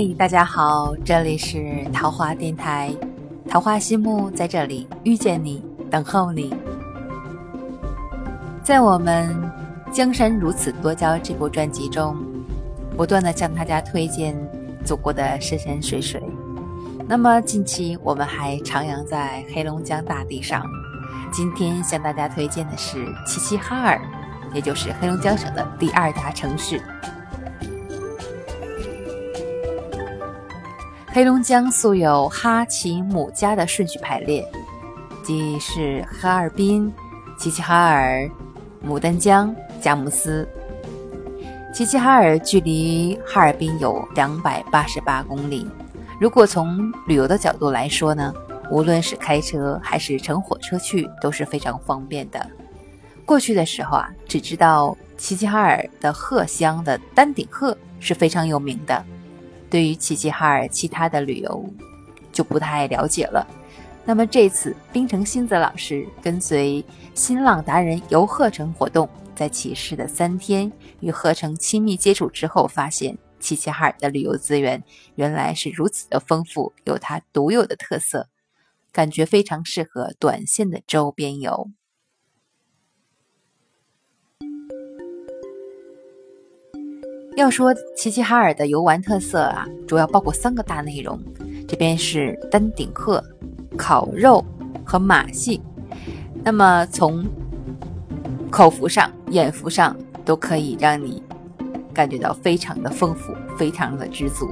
[0.00, 2.94] 嘿，大家好，这里是桃花电台，
[3.50, 5.60] 桃花心木在这里遇见你，
[5.90, 6.54] 等候你。
[8.62, 9.28] 在我们
[9.90, 12.16] 《江山如此多娇》这部专辑中，
[12.96, 14.36] 不断的向大家推荐
[14.84, 16.22] 祖国的山山水水。
[17.08, 20.62] 那么近期我们还徜徉在黑龙江大地上，
[21.32, 24.00] 今天向大家推荐的是齐齐哈尔，
[24.54, 26.80] 也就是黑龙江省的第二大城市。
[31.18, 34.48] 黑龙江素有哈齐姆加的顺序排列，
[35.24, 36.94] 即是哈尔滨、
[37.36, 38.30] 齐齐哈尔、
[38.86, 40.48] 牡丹江、佳木斯。
[41.74, 45.68] 齐齐哈尔距离哈尔滨有两百八十八公里。
[46.20, 48.32] 如果从旅游的角度来说呢，
[48.70, 52.48] 无论是开车还是乘火车去都是非常方便的。
[53.26, 59.04] 过去的时候啊，只知道齐齐哈尔的鹤乡的丹顶鹤是非常有名的。
[59.70, 61.64] 对于齐齐哈尔其他的旅游
[62.32, 63.46] 就不太了解了。
[64.04, 66.82] 那么这次冰城新泽老师跟随
[67.14, 74.82] 新浪达人游鹤城活动，在起事的三天与鹤城亲密接触之后，发现齐齐哈尔的旅游资源
[75.16, 78.28] 原来是如此的丰富，有它独有的特色，
[78.92, 81.70] 感觉非常适合短线的周边游。
[87.38, 91.16] 要说齐齐哈尔的游玩特色啊，主要包括三个大内容。
[91.68, 93.22] 这边是丹顶鹤、
[93.76, 94.44] 烤肉
[94.84, 95.62] 和马戏。
[96.42, 97.24] 那么从
[98.50, 101.22] 口福上、眼福上都可以让你
[101.94, 104.50] 感觉到非常的丰富，非常的知足。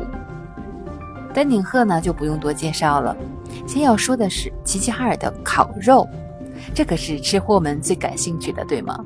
[1.35, 3.17] 丹顶鹤呢就不用多介绍了。
[3.67, 6.09] 先要说的是齐齐哈尔的烤肉，
[6.73, 9.05] 这可是吃货们最感兴趣的，对吗？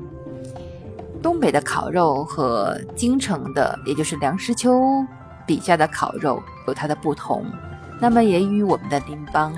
[1.21, 5.05] 东北的烤肉和京城的，也就是梁实秋
[5.45, 7.45] 笔下的烤肉有它的不同，
[7.99, 9.53] 那么也与我们的邻邦，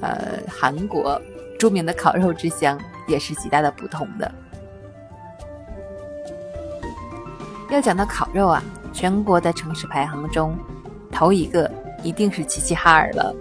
[0.00, 1.20] 呃，韩国
[1.58, 4.30] 著名的烤肉之乡也是极大的不同的。
[7.70, 8.62] 要讲到烤肉啊，
[8.92, 10.56] 全国的城市排行中，
[11.10, 11.70] 头一个
[12.02, 13.34] 一定是齐齐哈尔了。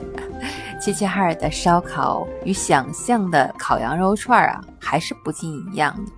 [0.79, 6.11] 齐齐哈尔的烧烤与想象的烤羊肉串啊，还是不尽一样的。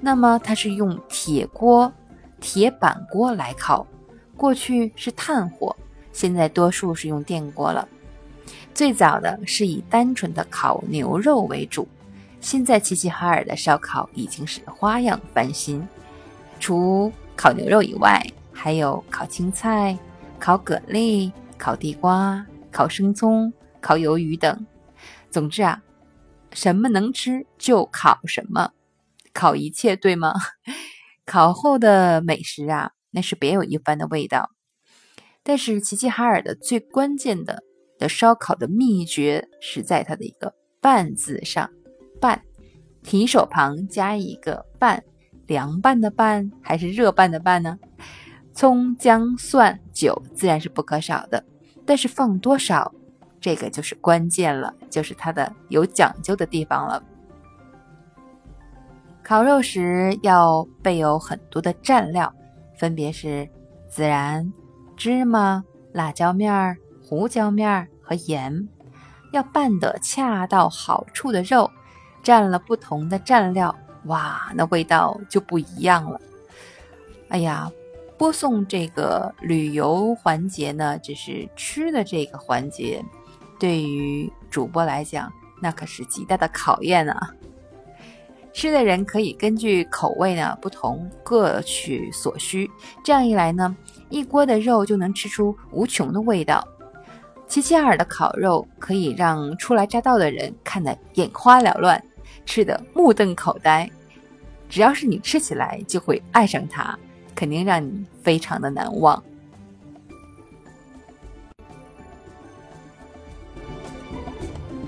[0.00, 1.92] 那么它是用铁锅、
[2.40, 3.86] 铁板锅来烤，
[4.36, 5.76] 过去是炭火，
[6.12, 7.86] 现在多数是用电锅了。
[8.72, 11.86] 最早的是以单纯的烤牛肉为主，
[12.40, 15.86] 现在齐齐哈尔的烧烤已经是花样翻新，
[16.58, 19.98] 除烤牛肉以外，还有烤青菜、
[20.38, 24.66] 烤蛤蜊、烤地瓜、烤生葱、烤鱿鱼等。
[25.30, 25.82] 总之啊，
[26.52, 28.72] 什么能吃就烤什么。
[29.32, 30.34] 烤一切对吗？
[31.26, 34.50] 烤后的美食啊，那是别有一番的味道。
[35.42, 37.62] 但是齐齐哈尔的最关键的
[37.98, 41.70] 的烧烤的秘诀是在它的一个“拌”字上
[42.20, 42.42] ，“拌”
[43.02, 45.02] 提手旁加一个“拌”，
[45.46, 47.78] 凉拌的“拌”还是热拌的“拌”呢？
[48.52, 51.42] 葱姜蒜酒自然是不可少的，
[51.86, 52.92] 但是放多少，
[53.40, 57.02] 这个就是关键了，就是它的有讲究的地方了。
[59.30, 62.34] 烤肉时要备有很多的蘸料，
[62.76, 63.48] 分别是
[63.88, 64.52] 孜然、
[64.96, 68.68] 芝麻、辣椒面儿、胡椒面儿和盐。
[69.32, 71.70] 要拌得恰到好处的肉，
[72.24, 73.72] 蘸了不同的蘸料，
[74.06, 76.20] 哇，那味道就不一样了。
[77.28, 77.70] 哎呀，
[78.18, 83.00] 播送这个旅游环节呢，只是吃的这个环节，
[83.60, 87.32] 对于主播来讲，那可是极大的考验啊。
[88.60, 92.70] 吃的人可以根据口味呢不同，各取所需。
[93.02, 93.74] 这样一来呢，
[94.10, 96.62] 一锅的肉就能吃出无穷的味道。
[97.48, 102.04] 齐齐哈尔的烤肉可以让初来乍到的人看得眼花缭乱，
[102.44, 103.88] 吃得目瞪口呆。
[104.68, 106.98] 只要是你吃起来就会爱上它，
[107.34, 109.22] 肯定让你非常的难忘。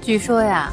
[0.03, 0.71] 据说呀，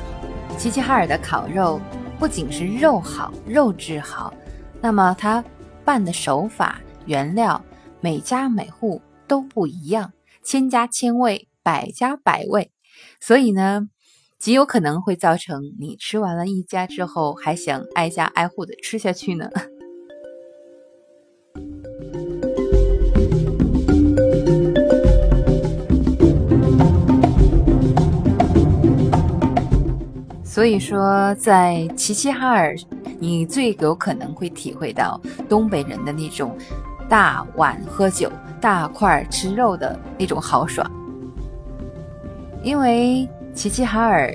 [0.57, 1.79] 齐齐哈尔的烤肉。
[2.19, 4.33] 不仅是肉好，肉质好，
[4.81, 5.41] 那么它
[5.85, 7.63] 拌的手法、原料，
[8.01, 10.11] 每家每户都不一样，
[10.43, 12.71] 千家千味，百家百味，
[13.21, 13.87] 所以呢，
[14.37, 19.49] 极有可能会造成你吃完了一家之后，还想挨家挨户的吃下去呢。
[30.59, 32.75] 所以说，在齐齐哈尔，
[33.17, 35.17] 你最有可能会体会到
[35.47, 36.53] 东北人的那种
[37.07, 38.29] 大碗喝酒、
[38.59, 40.85] 大块吃肉的那种豪爽。
[42.61, 44.33] 因为齐齐哈尔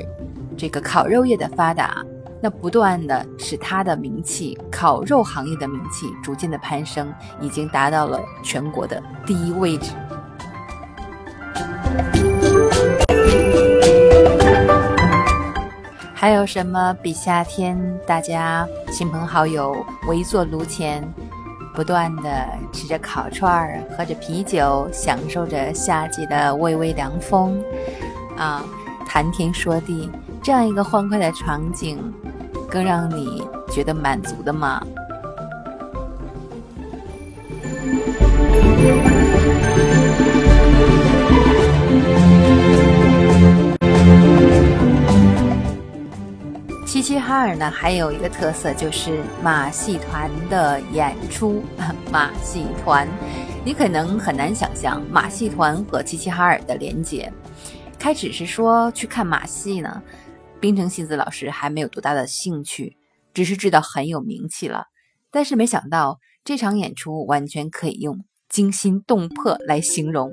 [0.57, 2.03] 这个烤肉业的发达，
[2.41, 9.91] 那不断的使它的名气，烤肉行业的名气逐渐的攀升，已经达到了全国的第一位置。
[16.25, 21.07] 还有什么比夏天大家亲朋好友围坐炉前，
[21.75, 27.63] 不断的吃着烤串儿，喝着啤酒，享受着夏季的微微凉风？
[28.39, 28.65] 啊，
[29.07, 30.11] 谈天说地，
[30.43, 31.99] 这样一个欢快的场景，
[32.71, 34.83] 更让你觉得满足的吗？
[47.15, 51.63] 齐齐哈尔呢，还有一个特色就是马戏团的演出。
[52.11, 53.09] 马戏团，
[53.65, 57.33] 你可能很难想象马戏团和齐齐哈尔的连接。
[58.01, 60.03] 开始是说去看马戏呢，
[60.59, 62.97] 冰城信子老师还没有多大的兴趣，
[63.33, 64.87] 只是知道很有名气了。
[65.31, 70.33] 但是没想到这场演出完全可以用惊心动魄来形容。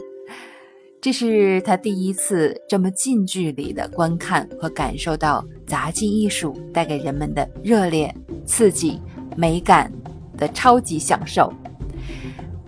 [1.01, 8.13] 这是他第一次这么近距离的观看和感受到杂技艺术带给人们的热烈、
[8.45, 9.01] 刺激、
[9.35, 9.91] 美感
[10.37, 11.51] 的超级享受。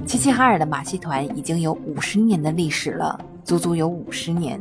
[0.06, 3.24] 齐齐哈尔的马戏团已经有五十年的历史了。
[3.44, 4.58] 足足有五十年，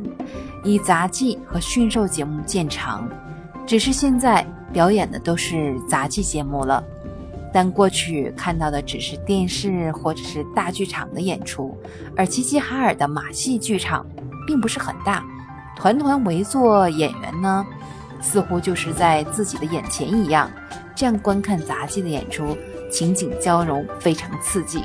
[0.63, 3.09] 以杂技和驯兽节目见长，
[3.65, 6.83] 只是现在表演的都是杂技节目了。
[7.53, 11.77] 但过去看到的只是电视或者是大剧场的演出，
[12.17, 14.05] 而齐齐哈尔的马戏剧场
[14.47, 15.23] 并不是很大，
[15.77, 17.65] 团团围坐，演员呢
[18.19, 20.49] 似乎就是在自己的眼前一样，
[20.95, 22.57] 这样观看杂技的演出，
[22.91, 24.83] 情景交融，非常刺激。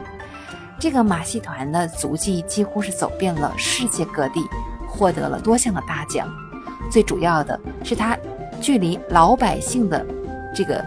[0.79, 4.41] 这个马戏团的足迹几乎是走遍了世界各地，
[4.87, 6.29] 获得了多项的大奖。
[6.91, 8.17] 最主要的是，它
[8.61, 10.06] 距离老百姓的
[10.55, 10.85] 这个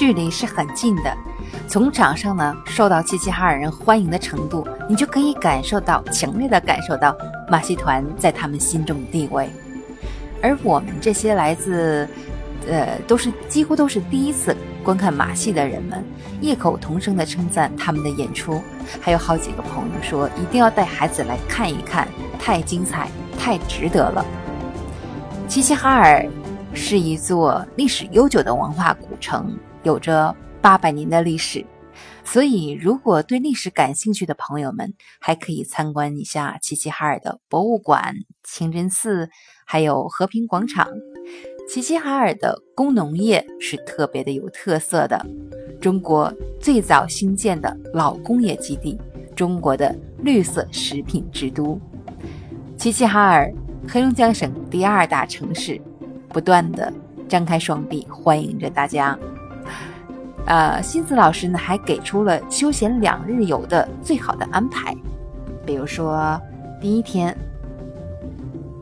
[0.00, 1.14] 距离是很近的。
[1.68, 7.14] 从场上呢受到齐齐哈尔人欢迎的程度，你就可以感受到强烈的感受到
[7.50, 9.50] 马戏团在他们心中的地位。
[10.42, 12.08] 而我们这些来自，
[12.66, 14.56] 呃，都是几乎都是第一次。
[14.82, 16.02] 观看马戏的人们
[16.40, 18.62] 异口同声地称赞他们的演出，
[19.02, 22.08] 还有好几个朋友说一定要带孩子来看一看，
[22.38, 23.06] 太精彩，
[23.38, 24.24] 太值得了。
[25.46, 26.26] 齐齐哈尔
[26.72, 31.64] 是一座历史悠久的文化古城，有着八百年的历史，
[32.24, 39.30] 所以如果对历史感兴趣的朋友们，还可以参观一下齐齐哈尔的博物馆、清真寺，
[39.64, 40.88] 还有和平广场。
[41.68, 45.24] 齐齐哈尔的工农业是特别的有特色的，
[45.80, 49.00] 中国最早兴建的老工业基地，
[49.36, 51.80] 中国的绿色食品之都。
[52.76, 53.52] 齐齐哈尔，
[53.88, 55.80] 黑龙江省第二大城市，
[56.28, 56.92] 不断的
[57.28, 59.16] 张开双臂欢迎着大家。
[60.50, 64.92] 呃，新子老师呢还给出了休闲两日游的最好的安排，
[65.64, 66.38] 比如说
[66.80, 67.34] 第一天。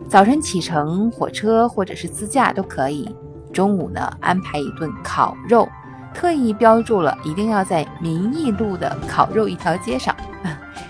[0.08, 3.14] 早晨启程，火车或者是自驾都可以。
[3.52, 5.68] 中午呢，安排一顿烤肉，
[6.14, 10.16] 特意标注了一定要在民义路的烤肉一条街上。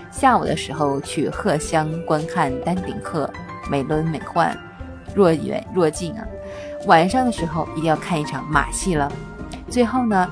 [0.09, 3.29] 下午的时候去鹤乡观看丹顶鹤，
[3.69, 4.55] 美轮美奂，
[5.13, 6.25] 若远若近啊。
[6.87, 9.11] 晚上的时候一定要看一场马戏了。
[9.67, 10.29] 最后呢，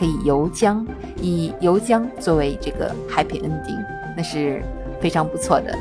[0.00, 0.82] 可以游江，
[1.20, 3.84] 以游江作为这个 happy ending，
[4.16, 4.62] 那是
[4.98, 5.78] 非常不错的。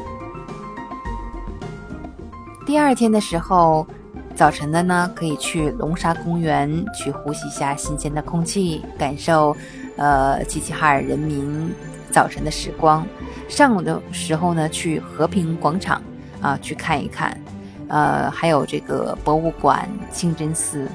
[2.65, 3.87] 第二天的时候，
[4.35, 9.55] 早晨的呢，可以去龙沙公园去呼吸一下新鲜的空气，感受，
[9.95, 11.71] 呃，齐齐哈尔人民
[12.11, 13.07] 早晨的时光。
[13.47, 16.01] 上午的时候呢，去和平广场
[16.41, 17.39] 啊去看一看，
[17.87, 20.89] 呃，还有这个博物馆、清真寺。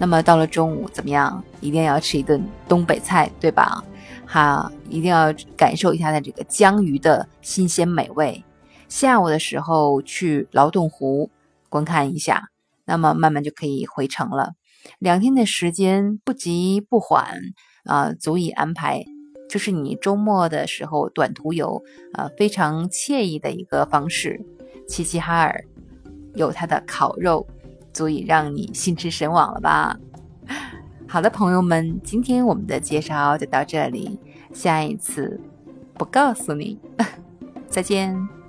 [0.00, 1.44] 那么到了中午怎么样？
[1.60, 3.84] 一定要吃一顿东北菜，对吧？
[4.26, 8.42] 哈，一定要感受一下它这个江鱼的新鲜美味。
[8.88, 11.28] 下午的时候去劳动湖
[11.68, 12.48] 观看一下，
[12.86, 14.54] 那么慢慢就可以回城了。
[14.98, 17.36] 两天的时间不急不缓
[17.84, 19.04] 啊，足以安排，
[19.50, 21.82] 就是你周末的时候短途游
[22.14, 24.40] 啊，非常惬意的一个方式。
[24.88, 25.62] 齐齐哈尔
[26.34, 27.46] 有它的烤肉，
[27.92, 29.96] 足以让你心驰神往了吧？
[31.08, 34.18] 好的，朋友们，今天我们的介绍就到这里，
[34.52, 35.40] 下一次
[35.94, 36.78] 不告诉你，
[37.68, 38.39] 再见。